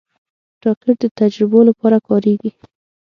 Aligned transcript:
راکټ 0.63 0.97
د 1.01 1.05
تجربو 1.19 1.59
لپاره 1.69 1.97
کارېږي 2.07 2.51